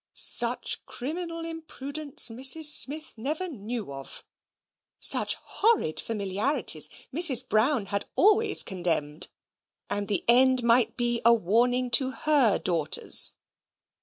Such 0.15 0.83
criminal 0.87 1.45
imprudence 1.45 2.29
Mrs. 2.29 2.65
Smith 2.65 3.13
never 3.17 3.47
knew 3.47 3.93
of; 3.93 4.23
such 4.99 5.35
horrid 5.35 5.99
familiarities 5.99 6.89
Mrs. 7.13 7.47
Brown 7.47 7.85
had 7.85 8.07
always 8.15 8.63
condemned, 8.63 9.29
and 9.91 10.07
the 10.07 10.25
end 10.27 10.63
might 10.63 10.97
be 10.97 11.21
a 11.23 11.35
warning 11.35 11.91
to 11.91 12.09
HER 12.13 12.57
daughters. 12.57 13.35